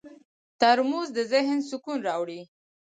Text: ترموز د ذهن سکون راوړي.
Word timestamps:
ترموز 0.59 1.07
د 1.17 1.19
ذهن 1.31 1.57
سکون 1.69 1.99
راوړي. 2.07 2.41